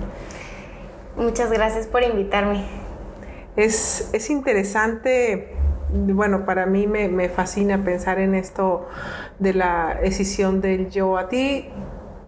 Muchas 1.17 1.51
gracias 1.51 1.87
por 1.87 2.03
invitarme. 2.03 2.63
Es, 3.55 4.11
es 4.13 4.29
interesante, 4.29 5.55
bueno, 5.89 6.45
para 6.45 6.67
mí 6.67 6.85
me, 6.85 7.07
me 7.07 7.27
fascina 7.27 7.83
pensar 7.83 8.19
en 8.19 8.35
esto 8.35 8.87
de 9.39 9.55
la 9.55 9.97
decisión 9.99 10.61
del 10.61 10.91
yo. 10.91 11.17
A 11.17 11.27
ti, 11.27 11.69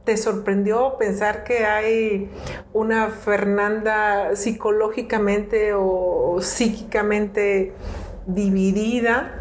¿Te 0.04 0.18
sorprendió 0.18 0.98
pensar 0.98 1.46
que 1.46 1.66
hay 1.66 2.30
una 2.74 3.10
Fernanda 3.10 4.36
psicológicamente 4.36 5.74
o 5.74 6.40
psíquicamente 6.42 7.74
dividida? 8.26 9.32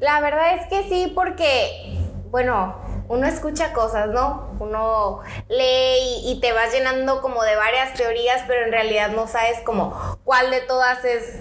La 0.00 0.20
verdad 0.20 0.56
es 0.56 0.66
que 0.66 0.86
sí, 0.88 1.12
porque, 1.14 1.98
bueno, 2.30 2.76
uno 3.08 3.26
escucha 3.26 3.72
cosas, 3.72 4.08
¿no? 4.08 4.50
Uno 4.60 5.20
lee 5.48 6.22
y, 6.24 6.40
te 6.40 6.52
vas 6.52 6.72
llenando 6.72 7.22
como 7.22 7.42
de 7.42 7.56
varias 7.56 7.94
teorías, 7.94 8.42
pero 8.46 8.66
en 8.66 8.72
realidad 8.72 9.12
no 9.12 9.26
sabes 9.26 9.60
como 9.60 10.18
cuál 10.24 10.50
de 10.50 10.60
todas 10.60 11.04
es 11.04 11.38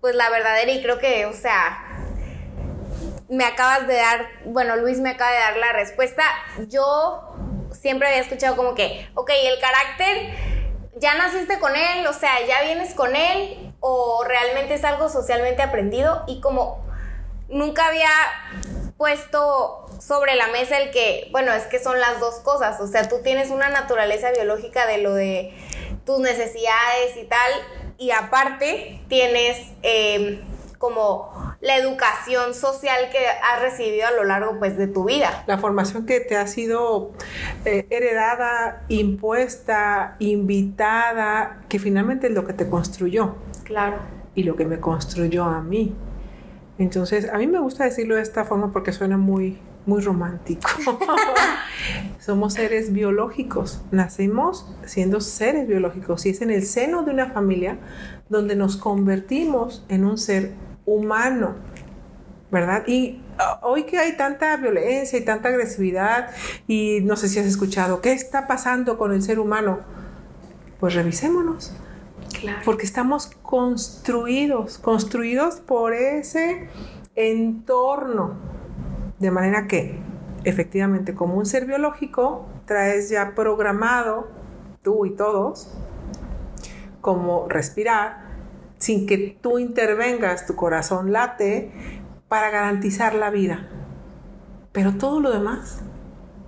pues 0.00 0.14
la 0.14 0.30
verdadera 0.30 0.70
y 0.72 0.82
creo 0.82 0.98
que, 0.98 1.26
o 1.26 1.32
sea, 1.32 1.92
me 3.28 3.44
acabas 3.44 3.86
de 3.86 3.94
dar, 3.94 4.28
bueno, 4.44 4.76
Luis 4.76 4.98
me 4.98 5.10
acaba 5.10 5.30
de 5.30 5.38
dar 5.38 5.56
la 5.56 5.72
respuesta. 5.72 6.22
Yo 6.68 7.31
siempre 7.74 8.08
había 8.08 8.20
escuchado 8.20 8.56
como 8.56 8.74
que, 8.74 9.08
ok, 9.14 9.30
el 9.44 9.60
carácter, 9.60 10.34
ya 10.96 11.14
naciste 11.14 11.58
con 11.58 11.74
él, 11.74 12.06
o 12.06 12.12
sea, 12.12 12.44
ya 12.46 12.62
vienes 12.62 12.94
con 12.94 13.16
él, 13.16 13.74
o 13.80 14.24
realmente 14.24 14.74
es 14.74 14.84
algo 14.84 15.08
socialmente 15.08 15.62
aprendido, 15.62 16.24
y 16.26 16.40
como 16.40 16.84
nunca 17.48 17.88
había 17.88 18.10
puesto 18.96 19.86
sobre 20.00 20.36
la 20.36 20.48
mesa 20.48 20.78
el 20.78 20.90
que, 20.90 21.28
bueno, 21.32 21.52
es 21.52 21.64
que 21.64 21.78
son 21.78 22.00
las 22.00 22.20
dos 22.20 22.36
cosas, 22.36 22.80
o 22.80 22.86
sea, 22.86 23.08
tú 23.08 23.20
tienes 23.22 23.50
una 23.50 23.68
naturaleza 23.68 24.30
biológica 24.32 24.86
de 24.86 24.98
lo 24.98 25.14
de 25.14 25.52
tus 26.04 26.20
necesidades 26.20 27.16
y 27.16 27.24
tal, 27.24 27.52
y 27.98 28.10
aparte 28.10 29.00
tienes 29.08 29.58
eh, 29.82 30.42
como 30.78 31.51
la 31.62 31.76
educación 31.76 32.54
social 32.54 33.08
que 33.12 33.18
has 33.24 33.62
recibido 33.62 34.08
a 34.08 34.10
lo 34.10 34.24
largo 34.24 34.58
pues 34.58 34.76
de 34.76 34.88
tu 34.88 35.04
vida. 35.04 35.44
La 35.46 35.58
formación 35.58 36.06
que 36.06 36.18
te 36.18 36.36
ha 36.36 36.48
sido 36.48 37.12
eh, 37.64 37.86
heredada, 37.88 38.82
impuesta, 38.88 40.16
invitada, 40.18 41.60
que 41.68 41.78
finalmente 41.78 42.26
es 42.26 42.32
lo 42.32 42.44
que 42.44 42.52
te 42.52 42.68
construyó. 42.68 43.36
Claro. 43.62 43.98
Y 44.34 44.42
lo 44.42 44.56
que 44.56 44.64
me 44.64 44.80
construyó 44.80 45.44
a 45.44 45.62
mí. 45.62 45.94
Entonces, 46.78 47.30
a 47.32 47.38
mí 47.38 47.46
me 47.46 47.60
gusta 47.60 47.84
decirlo 47.84 48.16
de 48.16 48.22
esta 48.22 48.44
forma 48.44 48.72
porque 48.72 48.92
suena 48.92 49.16
muy, 49.16 49.60
muy 49.86 50.00
romántico. 50.02 50.68
Somos 52.18 52.54
seres 52.54 52.92
biológicos, 52.92 53.82
nacemos 53.92 54.66
siendo 54.84 55.20
seres 55.20 55.68
biológicos 55.68 56.26
y 56.26 56.30
es 56.30 56.42
en 56.42 56.50
el 56.50 56.64
seno 56.64 57.04
de 57.04 57.12
una 57.12 57.30
familia 57.30 57.78
donde 58.28 58.56
nos 58.56 58.76
convertimos 58.76 59.84
en 59.88 60.04
un 60.04 60.18
ser 60.18 60.52
humano, 60.86 61.54
¿verdad? 62.50 62.84
Y 62.86 63.22
ah, 63.38 63.60
hoy 63.62 63.84
que 63.84 63.98
hay 63.98 64.16
tanta 64.16 64.56
violencia 64.56 65.18
y 65.18 65.24
tanta 65.24 65.48
agresividad 65.48 66.30
y 66.66 67.00
no 67.02 67.16
sé 67.16 67.28
si 67.28 67.38
has 67.38 67.46
escuchado, 67.46 68.00
¿qué 68.00 68.12
está 68.12 68.46
pasando 68.46 68.98
con 68.98 69.12
el 69.12 69.22
ser 69.22 69.38
humano? 69.38 69.80
Pues 70.80 70.94
revisémonos. 70.94 71.74
Claro. 72.40 72.58
Porque 72.64 72.84
estamos 72.84 73.26
construidos, 73.42 74.78
construidos 74.78 75.56
por 75.60 75.92
ese 75.94 76.68
entorno. 77.14 78.34
De 79.18 79.30
manera 79.30 79.68
que, 79.68 80.00
efectivamente, 80.44 81.14
como 81.14 81.34
un 81.34 81.46
ser 81.46 81.66
biológico, 81.66 82.46
traes 82.66 83.10
ya 83.10 83.34
programado, 83.34 84.28
tú 84.82 85.06
y 85.06 85.10
todos, 85.10 85.72
como 87.00 87.48
respirar, 87.48 88.21
sin 88.82 89.06
que 89.06 89.38
tú 89.40 89.60
intervengas, 89.60 90.44
tu 90.44 90.56
corazón 90.56 91.12
late 91.12 91.70
para 92.26 92.50
garantizar 92.50 93.14
la 93.14 93.30
vida. 93.30 93.68
Pero 94.72 94.94
todo 94.94 95.20
lo 95.20 95.30
demás 95.30 95.82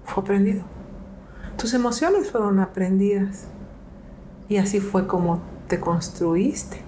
fue 0.04 0.24
aprendido. 0.24 0.64
Tus 1.56 1.74
emociones 1.74 2.32
fueron 2.32 2.58
aprendidas. 2.58 3.46
Y 4.48 4.56
así 4.56 4.80
fue 4.80 5.06
como 5.06 5.42
te 5.68 5.78
construiste. 5.78 6.82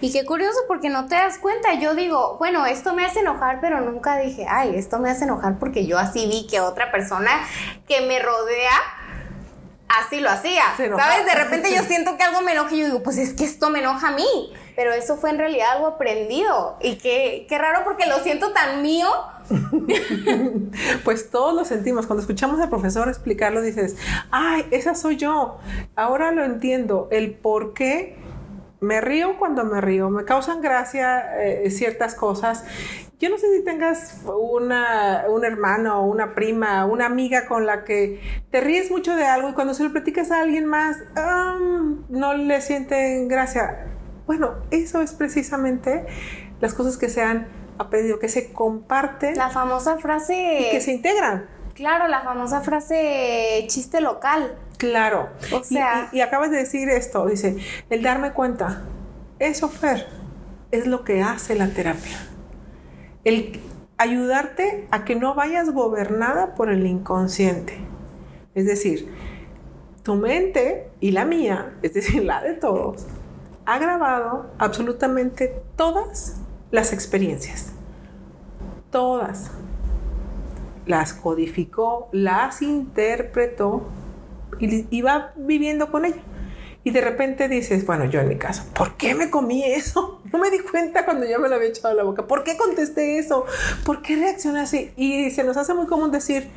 Y 0.00 0.10
qué 0.10 0.24
curioso 0.24 0.58
porque 0.66 0.90
no 0.90 1.06
te 1.06 1.14
das 1.14 1.38
cuenta. 1.38 1.74
Yo 1.74 1.94
digo, 1.94 2.36
bueno, 2.40 2.66
esto 2.66 2.92
me 2.92 3.04
hace 3.04 3.20
enojar, 3.20 3.60
pero 3.60 3.80
nunca 3.82 4.18
dije, 4.18 4.46
ay, 4.48 4.74
esto 4.74 4.98
me 4.98 5.10
hace 5.10 5.24
enojar 5.24 5.60
porque 5.60 5.86
yo 5.86 5.96
así 5.96 6.26
vi 6.26 6.48
que 6.48 6.58
otra 6.58 6.90
persona 6.90 7.30
que 7.86 8.00
me 8.00 8.18
rodea 8.18 8.72
así 10.00 10.20
lo 10.20 10.30
hacía. 10.30 10.62
¿Sabes? 10.76 11.26
De 11.26 11.34
repente 11.34 11.74
yo 11.74 11.82
siento 11.88 12.16
que 12.16 12.22
algo 12.22 12.42
me 12.42 12.52
enoja 12.52 12.74
y 12.74 12.80
yo 12.80 12.86
digo, 12.86 13.02
pues 13.02 13.18
es 13.18 13.34
que 13.34 13.44
esto 13.44 13.70
me 13.70 13.80
enoja 13.80 14.08
a 14.08 14.12
mí 14.12 14.52
pero 14.74 14.92
eso 14.92 15.16
fue 15.18 15.28
en 15.30 15.38
realidad 15.38 15.72
algo 15.72 15.86
aprendido 15.86 16.78
y 16.80 16.96
qué, 16.96 17.44
qué 17.46 17.58
raro 17.58 17.84
porque 17.84 18.06
lo 18.06 18.20
siento 18.20 18.52
tan 18.52 18.80
mío 18.80 19.06
pues 21.04 21.30
todos 21.30 21.54
lo 21.54 21.64
sentimos. 21.64 22.06
Cuando 22.06 22.22
escuchamos 22.22 22.60
al 22.60 22.68
profesor 22.68 23.08
explicarlo, 23.08 23.60
dices, 23.60 23.96
ay, 24.30 24.64
esa 24.70 24.94
soy 24.94 25.16
yo. 25.16 25.58
Ahora 25.96 26.32
lo 26.32 26.44
entiendo, 26.44 27.08
el 27.10 27.34
por 27.34 27.74
qué 27.74 28.16
me 28.82 29.00
río 29.00 29.38
cuando 29.38 29.64
me 29.64 29.80
río, 29.80 30.10
me 30.10 30.24
causan 30.24 30.60
gracia 30.60 31.40
eh, 31.40 31.70
ciertas 31.70 32.14
cosas. 32.14 32.64
Yo 33.18 33.30
no 33.30 33.38
sé 33.38 33.56
si 33.56 33.64
tengas 33.64 34.20
una, 34.26 35.26
un 35.28 35.44
hermano, 35.44 36.04
una 36.04 36.34
prima, 36.34 36.84
una 36.86 37.06
amiga 37.06 37.46
con 37.46 37.66
la 37.66 37.84
que 37.84 38.20
te 38.50 38.60
ríes 38.60 38.90
mucho 38.90 39.14
de 39.14 39.24
algo 39.24 39.50
y 39.50 39.52
cuando 39.54 39.74
se 39.74 39.84
lo 39.84 39.92
platicas 39.92 40.32
a 40.32 40.40
alguien 40.40 40.66
más, 40.66 40.96
no 42.08 42.34
le 42.34 42.60
sienten 42.60 43.28
gracia. 43.28 43.86
Bueno, 44.26 44.56
eso 44.72 45.02
es 45.02 45.12
precisamente 45.12 46.04
las 46.60 46.74
cosas 46.74 46.98
que 46.98 47.08
se 47.08 47.22
han 47.22 47.46
aprendido, 47.78 48.18
que 48.18 48.28
se 48.28 48.52
comparten. 48.52 49.36
La 49.36 49.50
famosa 49.50 49.98
frase... 49.98 50.58
Y 50.60 50.70
que 50.72 50.80
se 50.80 50.90
integran. 50.90 51.48
Claro, 51.74 52.08
la 52.08 52.22
famosa 52.22 52.60
frase 52.60 53.64
chiste 53.68 54.00
local. 54.00 54.56
Claro. 54.78 55.28
O 55.52 55.62
sea, 55.62 56.08
y, 56.12 56.20
acabas 56.20 56.50
de 56.50 56.58
decir 56.58 56.88
esto, 56.88 57.26
dice, 57.26 57.56
el 57.90 58.02
darme 58.02 58.32
cuenta, 58.32 58.82
eso, 59.38 59.68
Fer, 59.68 60.06
es 60.70 60.86
lo 60.86 61.04
que 61.04 61.22
hace 61.22 61.54
la 61.54 61.68
terapia. 61.68 62.18
El 63.24 63.60
ayudarte 63.98 64.86
a 64.90 65.04
que 65.04 65.14
no 65.14 65.34
vayas 65.34 65.70
gobernada 65.70 66.54
por 66.54 66.70
el 66.70 66.86
inconsciente. 66.86 67.78
Es 68.54 68.66
decir, 68.66 69.08
tu 70.02 70.16
mente 70.16 70.90
y 71.00 71.12
la 71.12 71.24
mía, 71.24 71.74
es 71.82 71.94
decir, 71.94 72.24
la 72.24 72.42
de 72.42 72.54
todos, 72.54 73.06
ha 73.64 73.78
grabado 73.78 74.50
absolutamente 74.58 75.62
todas 75.76 76.40
las 76.70 76.92
experiencias. 76.92 77.72
Todas. 78.90 79.52
Las 80.86 81.12
codificó, 81.12 82.08
las 82.10 82.60
interpretó 82.62 83.86
y, 84.58 85.02
va 85.02 85.32
viviendo 85.36 85.90
con 85.90 86.04
ella. 86.04 86.22
Y 86.84 86.90
de 86.90 87.00
repente 87.00 87.48
dices, 87.48 87.86
bueno, 87.86 88.06
yo 88.06 88.20
en 88.20 88.28
mi 88.28 88.36
caso, 88.36 88.64
¿por 88.74 88.96
qué 88.96 89.14
me 89.14 89.30
comí 89.30 89.64
eso? 89.64 90.20
No 90.32 90.38
me 90.38 90.50
di 90.50 90.60
cuenta 90.60 91.04
cuando 91.04 91.26
yo 91.26 91.38
me 91.38 91.50
lo 91.50 91.56
había 91.56 91.68
echado 91.68 91.88
a 91.88 91.94
la 91.94 92.04
boca. 92.04 92.26
¿Por 92.26 92.42
qué 92.42 92.56
contesté 92.56 93.18
eso? 93.18 93.44
¿Por 93.84 94.00
qué 94.00 94.16
reaccioné 94.16 94.60
así? 94.60 94.90
Y 94.96 95.30
se 95.30 95.44
nos 95.44 95.58
hace 95.58 95.74
muy 95.74 95.86
común 95.86 96.10
decir, 96.10 96.48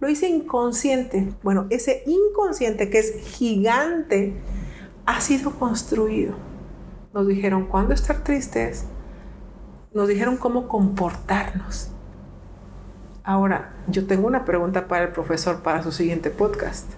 lo 0.00 0.08
hice 0.10 0.28
inconsciente. 0.28 1.32
Bueno, 1.42 1.66
ese 1.70 2.02
inconsciente 2.06 2.90
que 2.90 2.98
es 2.98 3.14
gigante 3.24 4.34
ha 5.06 5.20
sido 5.22 5.52
construido. 5.58 6.34
Nos 7.14 7.26
dijeron 7.26 7.68
cuándo 7.68 7.94
estar 7.94 8.22
tristes, 8.22 8.84
nos 9.94 10.08
dijeron 10.08 10.36
cómo 10.36 10.68
comportarnos. 10.68 11.90
Ahora, 13.24 13.74
yo 13.86 14.06
tengo 14.06 14.26
una 14.26 14.44
pregunta 14.44 14.88
para 14.88 15.04
el 15.04 15.12
profesor 15.12 15.62
para 15.62 15.82
su 15.82 15.92
siguiente 15.92 16.30
podcast. 16.30 16.90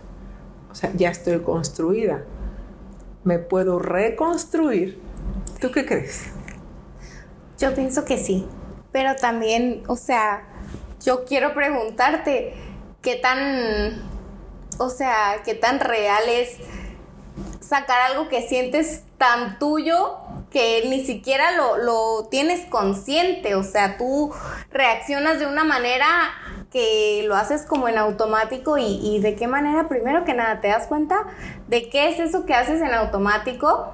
O 0.75 0.77
sea, 0.77 0.91
ya 0.93 1.11
estoy 1.11 1.39
construida. 1.39 2.25
¿Me 3.23 3.39
puedo 3.39 3.79
reconstruir? 3.79 5.01
¿Tú 5.61 5.71
qué 5.71 5.87
crees? 5.87 6.25
Yo 7.61 7.73
pienso 7.77 8.05
que 8.05 8.19
sí. 8.19 8.49
Pero 8.91 9.15
también, 9.15 9.85
o 9.87 9.95
sea, 9.95 10.43
yo 11.01 11.25
quiero 11.27 11.55
preguntarte, 11.55 12.55
¿qué 13.03 13.15
tan, 13.15 14.03
o 14.79 14.91
sea, 14.91 15.43
qué 15.45 15.55
tan 15.55 15.79
real 15.79 16.25
es 16.29 16.57
sacar 17.61 18.11
algo 18.11 18.29
que 18.29 18.43
sientes 18.43 19.05
tan 19.17 19.61
tuyo 19.61 20.17
que 20.51 20.87
ni 20.89 21.05
siquiera 21.05 21.53
lo, 21.53 21.77
lo, 21.77 22.29
tienes 22.33 22.67
consciente, 22.67 23.55
o 23.55 23.63
sea, 23.63 23.97
tú 23.97 24.33
reaccionas 24.73 25.39
de 25.39 25.47
una 25.47 25.63
manera 25.63 26.09
que 26.75 27.23
lo 27.29 27.37
haces 27.37 27.65
como 27.67 27.87
en 27.87 27.97
automático 27.99 28.79
y, 28.79 29.21
de 29.21 29.37
qué 29.37 29.47
manera, 29.47 29.87
primero 29.87 30.25
que 30.25 30.35
nada, 30.35 30.61
te 30.61 30.67
das 30.67 30.89
cuenta 30.89 31.23
de 31.69 31.89
qué 31.89 32.09
es 32.09 32.19
eso 32.19 32.47
que 32.47 32.53
haces 32.53 32.81
en 32.81 32.93
automático. 32.93 33.93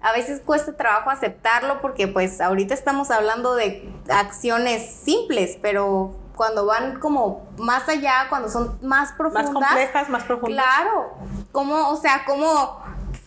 A 0.00 0.12
veces 0.12 0.40
cuesta 0.40 0.76
trabajo 0.76 1.10
aceptarlo 1.10 1.80
porque 1.80 2.06
pues 2.06 2.40
ahorita 2.40 2.72
estamos 2.72 3.10
hablando 3.10 3.56
de 3.56 3.92
acciones 4.08 4.88
simples, 4.88 5.58
pero 5.60 6.14
cuando 6.36 6.66
van 6.66 7.00
como 7.00 7.48
más 7.58 7.88
allá, 7.88 8.26
cuando 8.28 8.48
son 8.48 8.78
más 8.80 9.10
profundas. 9.14 9.50
Más 9.50 9.64
complejas, 9.64 10.08
más 10.08 10.22
profundas. 10.22 10.64
Claro. 10.64 11.10
Como, 11.50 11.88
o 11.88 11.96
sea, 11.96 12.24
como 12.24 12.79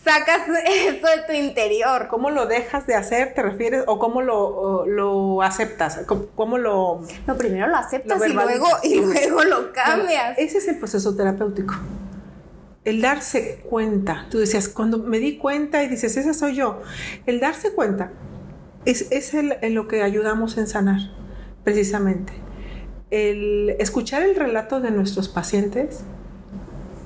sacas 0.04 0.42
eso 0.66 1.06
de 1.06 1.22
tu 1.26 1.32
interior. 1.32 2.08
¿Cómo 2.08 2.30
lo 2.30 2.46
dejas 2.46 2.86
de 2.86 2.94
hacer, 2.94 3.34
te 3.34 3.42
refieres? 3.42 3.84
¿O 3.86 3.98
cómo 3.98 4.22
lo, 4.22 4.86
lo 4.86 5.42
aceptas? 5.42 6.00
¿Cómo, 6.34 6.58
lo...? 6.58 7.00
No, 7.26 7.36
primero 7.36 7.66
lo 7.68 7.76
aceptas 7.76 8.22
y, 8.26 8.32
luego, 8.32 8.66
y 8.82 9.00
luego 9.00 9.44
lo 9.44 9.72
cambias. 9.72 10.38
ese 10.38 10.58
es 10.58 10.68
el 10.68 10.78
proceso 10.78 11.16
terapéutico. 11.16 11.74
El 12.84 13.00
darse 13.00 13.62
cuenta. 13.68 14.26
Tú 14.30 14.38
decías, 14.38 14.68
cuando 14.68 14.98
me 14.98 15.18
di 15.18 15.38
cuenta 15.38 15.82
y 15.82 15.88
dices, 15.88 16.16
esa 16.18 16.34
soy 16.34 16.56
yo. 16.56 16.82
El 17.24 17.40
darse 17.40 17.72
cuenta 17.72 18.12
es, 18.84 19.10
es 19.10 19.32
el, 19.32 19.56
en 19.62 19.74
lo 19.74 19.88
que 19.88 20.02
ayudamos 20.02 20.58
en 20.58 20.66
sanar, 20.66 21.00
precisamente. 21.64 22.34
El 23.10 23.76
escuchar 23.78 24.22
el 24.22 24.36
relato 24.36 24.80
de 24.80 24.90
nuestros 24.90 25.30
pacientes 25.30 26.00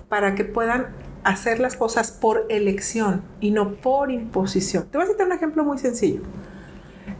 para 0.09 0.35
que 0.35 0.45
puedan 0.45 0.89
hacer 1.25 1.61
las 1.61 1.77
cosas 1.77 2.11
por 2.11 2.47
elección 2.49 3.23
y 3.41 3.51
no 3.51 3.75
por 3.75 4.11
imposición. 4.11 4.89
Te 4.91 4.99
voy 4.99 5.07
a 5.07 5.11
citar 5.11 5.27
un 5.27 5.33
ejemplo 5.33 5.65
muy 5.65 5.79
sencillo. 5.79 6.23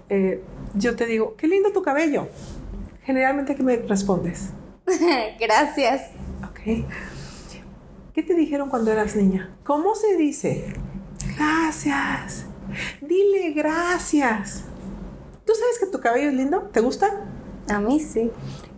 Eh, 0.09 0.43
yo 0.75 0.97
te 0.97 1.07
digo, 1.07 1.35
qué 1.37 1.49
lindo 1.49 1.73
tu 1.73 1.83
cabello. 1.83 2.29
Generalmente, 3.05 3.55
¿qué 3.55 3.63
me 3.63 3.77
respondes? 3.77 4.51
Gracias. 5.41 6.11
Ok. 6.45 6.87
¿Qué 8.15 8.23
te 8.23 8.35
dijeron 8.35 8.69
cuando 8.69 8.91
eras 8.91 9.15
niña? 9.17 9.57
¿Cómo 9.65 9.95
se 9.95 10.17
dice? 10.17 10.73
Gracias. 11.37 12.47
Dile 13.01 13.53
gracias. 13.53 14.65
¿Tú 15.45 15.53
sabes 15.55 15.79
que 15.79 15.87
tu 15.87 16.01
cabello 16.01 16.29
es 16.29 16.35
lindo? 16.35 16.63
¿Te 16.73 16.81
gusta? 16.81 17.25
A 17.69 17.79
mí 17.79 18.01
sí. 18.01 18.31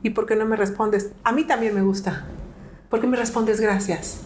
¿Y 0.03 0.11
por 0.11 0.27
qué 0.27 0.37
no 0.37 0.45
me 0.45 0.57
respondes? 0.57 1.13
A 1.25 1.33
mí 1.33 1.45
también 1.45 1.75
me 1.75 1.83
gusta. 1.83 2.27
¿Por 2.89 3.01
qué 3.01 3.07
me 3.07 3.17
respondes 3.17 3.61
gracias? 3.61 4.21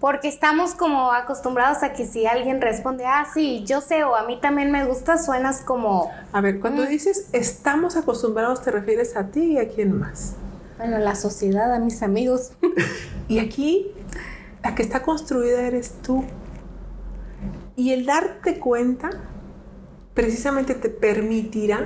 Porque 0.00 0.28
estamos 0.28 0.74
como 0.74 1.12
acostumbrados 1.12 1.82
a 1.82 1.92
que 1.92 2.06
si 2.06 2.26
alguien 2.26 2.60
responde, 2.60 3.06
ah, 3.06 3.26
sí, 3.32 3.64
yo 3.64 3.80
sé 3.80 4.04
o 4.04 4.14
a 4.14 4.26
mí 4.26 4.38
también 4.40 4.70
me 4.70 4.84
gusta, 4.84 5.18
suenas 5.18 5.62
como... 5.62 6.10
A 6.32 6.40
ver, 6.40 6.60
cuando 6.60 6.84
mm. 6.84 6.88
dices 6.88 7.28
estamos 7.32 7.96
acostumbrados, 7.96 8.62
¿te 8.62 8.70
refieres 8.70 9.16
a 9.16 9.28
ti 9.28 9.52
y 9.52 9.58
a 9.58 9.68
quién 9.68 9.98
más? 9.98 10.34
Bueno, 10.78 10.98
la 10.98 11.14
sociedad, 11.14 11.72
a 11.72 11.78
mis 11.78 12.02
amigos. 12.02 12.52
y 13.28 13.38
aquí, 13.38 13.90
la 14.62 14.74
que 14.74 14.82
está 14.82 15.02
construida 15.02 15.62
eres 15.62 15.94
tú. 16.02 16.24
Y 17.74 17.92
el 17.92 18.04
darte 18.04 18.58
cuenta 18.58 19.10
precisamente 20.12 20.74
te 20.74 20.88
permitirá 20.88 21.84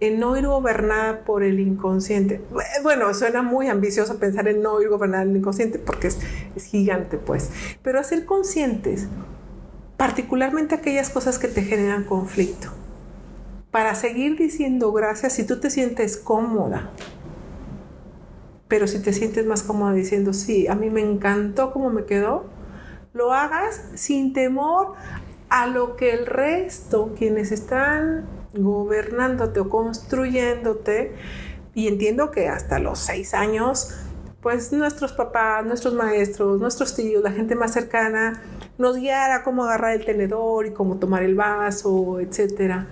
en 0.00 0.20
no 0.20 0.36
ir 0.36 0.46
gobernada 0.46 1.24
por 1.24 1.42
el 1.42 1.60
inconsciente. 1.60 2.40
Bueno, 2.82 3.12
suena 3.14 3.42
muy 3.42 3.68
ambicioso 3.68 4.18
pensar 4.18 4.48
en 4.48 4.62
no 4.62 4.80
ir 4.80 4.88
gobernada 4.88 5.22
el 5.22 5.36
inconsciente 5.36 5.78
porque 5.78 6.08
es, 6.08 6.18
es 6.56 6.64
gigante, 6.64 7.18
pues. 7.18 7.50
Pero 7.82 8.00
hacer 8.00 8.24
conscientes, 8.24 9.08
particularmente 9.96 10.74
aquellas 10.74 11.10
cosas 11.10 11.38
que 11.38 11.48
te 11.48 11.62
generan 11.62 12.04
conflicto, 12.04 12.68
para 13.70 13.94
seguir 13.94 14.36
diciendo 14.36 14.92
gracias 14.92 15.32
si 15.32 15.44
tú 15.44 15.60
te 15.60 15.70
sientes 15.70 16.16
cómoda. 16.16 16.90
Pero 18.68 18.86
si 18.86 19.00
te 19.00 19.12
sientes 19.12 19.46
más 19.46 19.62
cómoda 19.62 19.92
diciendo, 19.92 20.32
sí, 20.32 20.68
a 20.68 20.74
mí 20.74 20.90
me 20.90 21.00
encantó 21.00 21.72
cómo 21.72 21.90
me 21.90 22.04
quedó, 22.04 22.46
lo 23.12 23.32
hagas 23.32 23.82
sin 23.94 24.32
temor 24.32 24.94
a 25.48 25.66
lo 25.66 25.96
que 25.96 26.12
el 26.12 26.26
resto, 26.26 27.14
quienes 27.16 27.52
están 27.52 28.26
gobernándote 28.54 29.60
o 29.60 29.68
construyéndote. 29.68 31.14
Y 31.74 31.88
entiendo 31.88 32.30
que 32.30 32.48
hasta 32.48 32.78
los 32.78 32.98
seis 32.98 33.34
años, 33.34 33.94
pues 34.44 34.74
nuestros 34.74 35.14
papás, 35.14 35.64
nuestros 35.64 35.94
maestros, 35.94 36.60
nuestros 36.60 36.94
tíos, 36.94 37.22
la 37.22 37.32
gente 37.32 37.54
más 37.54 37.72
cercana, 37.72 38.42
nos 38.76 38.98
guiara 38.98 39.42
cómo 39.42 39.64
agarrar 39.64 39.94
el 39.94 40.04
tenedor 40.04 40.66
y 40.66 40.72
cómo 40.74 40.98
tomar 40.98 41.22
el 41.22 41.34
vaso, 41.34 42.20
etc. 42.20 42.84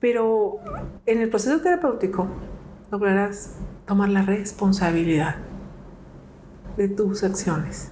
Pero 0.00 0.58
en 1.06 1.22
el 1.22 1.30
proceso 1.30 1.58
terapéutico 1.62 2.28
lograrás 2.90 3.54
tomar 3.86 4.10
la 4.10 4.20
responsabilidad 4.20 5.36
de 6.76 6.88
tus 6.88 7.24
acciones 7.24 7.90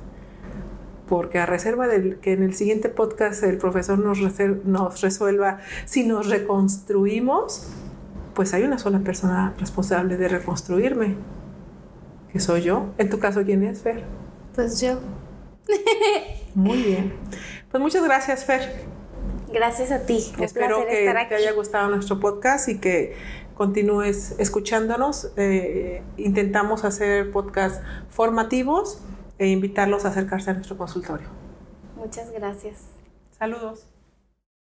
porque 1.09 1.39
a 1.39 1.47
reserva 1.47 1.89
de 1.89 2.19
que 2.21 2.35
en 2.35 2.43
el 2.43 2.55
siguiente 2.55 2.91
podcast 2.91 3.43
el 3.43 3.57
profesor 3.57 3.99
nos, 3.99 4.19
nos 4.65 5.01
resuelva 5.01 5.61
si 5.87 6.07
nos 6.07 6.29
reconstruimos, 6.29 7.69
pues 8.35 8.53
hay 8.53 8.65
una 8.65 8.79
sola 8.79 8.99
persona 9.01 9.55
responsable 9.59 10.19
de 10.19 10.29
reconstruirme, 10.29 11.17
que 12.33 12.41
soy 12.41 12.63
yo. 12.63 12.95
En 12.99 13.11
tu 13.11 13.19
caso, 13.19 13.45
¿quién 13.45 13.63
es, 13.63 13.83
Fer? 13.83 14.03
Pues 14.55 14.81
yo. 14.81 14.99
Muy 16.55 16.83
bien. 16.83 17.13
Pues 17.71 17.83
muchas 17.83 18.03
gracias, 18.05 18.45
Fer. 18.45 18.87
Gracias 19.53 19.93
a 19.93 20.07
ti. 20.07 20.33
Espero 20.41 20.87
que 20.87 21.13
te 21.29 21.35
haya 21.35 21.53
gustado 21.53 21.91
nuestro 21.91 22.19
podcast 22.21 22.69
y 22.69 22.79
que 22.79 23.15
continúes 23.55 24.35
escuchándonos. 24.39 25.31
Eh, 25.37 26.03
intentamos 26.17 26.85
hacer 26.85 27.31
podcasts 27.31 27.81
formativos 28.09 29.03
e 29.39 29.49
invitarlos 29.49 30.05
a 30.05 30.09
acercarse 30.09 30.51
a 30.51 30.55
nuestro 30.55 30.79
consultorio. 30.79 31.29
Muchas 31.97 32.31
gracias. 32.33 32.81
Saludos. 33.39 33.92